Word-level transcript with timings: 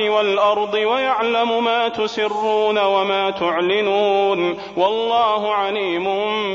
والارض 0.00 0.74
ويعلم 0.74 1.64
ما 1.64 1.88
تسرون 1.88 2.78
وما 2.78 3.30
تعلنون 3.30 4.58
والله 4.76 5.54
عليم 5.54 6.06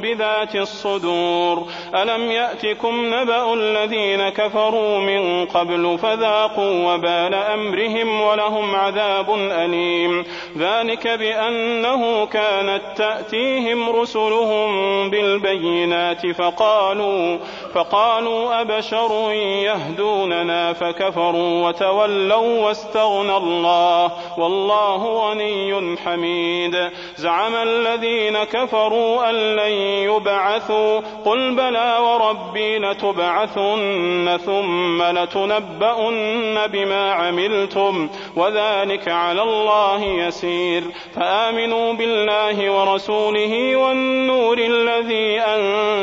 بذات 0.00 0.56
الصدور 0.56 1.66
الم 1.94 2.30
ياتكم 2.30 3.14
نبا 3.14 3.54
الذين 3.54 4.28
كفروا 4.28 4.98
من 4.98 5.46
قبل 5.46 5.98
فذاقوا 6.02 6.94
وبال 6.94 7.34
امرهم 7.34 8.20
ولهم 8.20 8.74
عذاب 8.74 9.34
اليم 9.34 10.24
ذلك 10.58 11.08
بانه 11.08 12.26
كانت 12.26 12.82
تاتيهم 12.96 13.90
رسلهم 13.90 15.10
بالبينات 15.10 16.26
فقالوا 16.26 17.38
فقالوا 17.74 18.60
أبشر 18.60 19.32
يهدوننا 19.32 20.72
فكفروا 20.72 21.68
وتولوا 21.68 22.66
واستغنى 22.66 23.36
الله 23.36 24.12
والله 24.38 25.30
غني 25.30 25.96
حميد 26.04 26.90
زعم 27.16 27.54
الذين 27.54 28.44
كفروا 28.44 29.30
أن 29.30 29.34
لن 29.56 29.72
يبعثوا 30.10 31.00
قل 31.24 31.54
بلى 31.54 31.98
وربي 32.00 32.78
لتبعثن 32.78 34.38
ثم 34.46 35.02
لتنبؤن 35.02 36.66
بما 36.66 37.12
عملتم 37.12 38.08
وذلك 38.36 39.08
على 39.08 39.42
الله 39.42 40.04
يسير 40.04 40.82
فآمنوا 41.14 41.92
بالله 41.92 42.70
ورسوله 42.70 43.76
والنور 43.76 44.58
الذي 44.58 45.40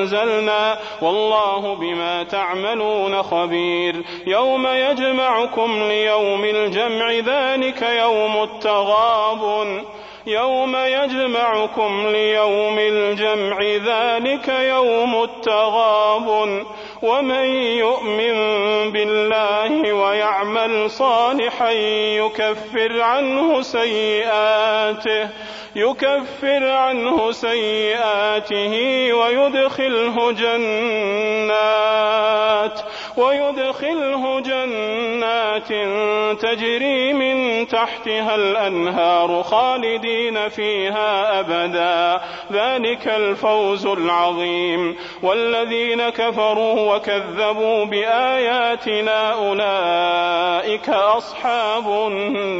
أنزلنا 0.00 0.78
والله 1.02 1.74
بما 1.74 2.22
تعملون 2.22 3.22
خبير 3.22 4.02
يوم 4.26 4.66
يجمعكم 4.66 5.82
ليوم 5.88 6.44
الجمع 6.44 7.12
ذلك 7.12 7.82
يوم 7.82 8.42
التغابن 8.42 9.84
يوم 10.26 10.76
يجمعكم 10.76 12.06
ليوم 12.06 12.78
الجمع 12.78 13.62
ذلك 13.62 14.48
يوم 14.48 15.22
التغابن. 15.22 16.66
ومن 17.02 17.44
يؤمن 17.54 18.34
بالله 18.92 19.92
ويعمل 19.92 20.90
صالحا 20.90 21.70
يكفر 21.70 23.00
عنه 23.00 23.60
سيئاته 23.60 25.28
يكفر 25.76 26.70
عنه 26.70 27.32
سيئاته 27.32 28.74
ويدخله 29.12 30.32
جنات. 30.32 32.39
ويدخله 33.16 34.40
جنات 34.40 35.68
تجري 36.42 37.12
من 37.12 37.68
تحتها 37.68 38.34
الأنهار 38.34 39.42
خالدين 39.42 40.48
فيها 40.48 41.40
أبدا. 41.40 42.20
ذلك 42.52 43.08
الفوز 43.08 43.86
العظيم. 43.86 44.96
والذين 45.22 46.08
كفروا 46.08 46.96
وكذبوا 46.96 47.84
بآياتنا 47.84 49.32
أولئك 49.32 50.88
أصحاب 50.88 51.86
النار. 51.86 52.59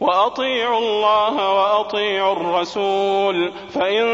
وأطيعوا 0.00 0.78
الله 0.78 1.54
وأطيعوا 1.54 2.32
الرسول 2.32 3.52
فإن 3.74 4.06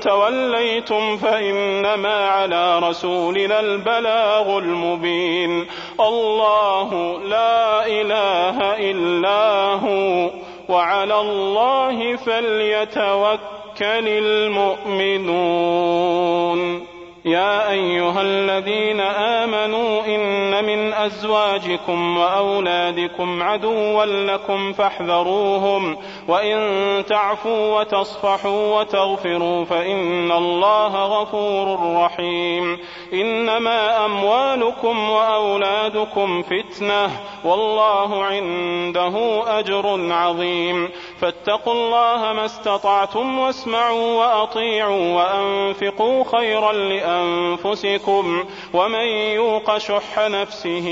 توليتم 0.00 1.16
فإنما 1.16 2.28
على 2.28 2.78
رسولنا 2.78 3.60
البلاغ 3.60 4.58
المبين. 4.58 5.66
الله 6.00 7.18
لا 7.28 7.86
إله 7.86 8.58
إلا 8.90 9.72
هو 9.74 10.30
وعلى 10.68 11.20
الله 11.20 12.16
فليتوكل 12.16 13.38
المؤمنون. 15.02 16.12
يا 17.24 17.70
أيها 17.70 18.22
الذين 18.22 19.00
آمنوا 19.00 20.06
إن 20.06 20.64
من 20.64 20.81
أزواجكم 21.06 22.18
وأولادكم 22.18 23.42
عدوا 23.42 24.04
لكم 24.04 24.72
فاحذروهم. 24.72 25.96
وإن 26.28 27.04
تعفوا 27.08 27.80
وتصفحوا 27.80 28.80
وتغفروا 28.80 29.64
فإن 29.64 30.32
الله 30.32 31.04
غفور 31.04 31.96
رحيم. 31.96 32.78
إنما 33.12 34.04
أموالكم 34.04 35.10
وأولادكم 35.10 36.42
فتنة. 36.42 37.10
والله 37.44 38.24
عنده 38.24 39.42
أجر 39.58 40.12
عظيم. 40.12 40.90
فاتقوا 41.20 41.72
الله 41.72 42.32
ما 42.32 42.44
استطعتم 42.44 43.38
واسمعوا 43.38 44.14
وأطيعوا 44.14 45.14
وأنفقوا 45.14 46.24
خيرا 46.38 46.72
لأنفسكم. 46.72 48.44
ومن 48.74 49.06
يوق 49.34 49.78
شح 49.78 50.18
نفسه 50.18 50.91